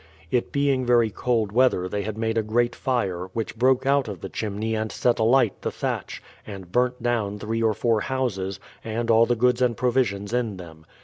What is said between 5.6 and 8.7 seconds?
the thatch, and burnt down three or four houses,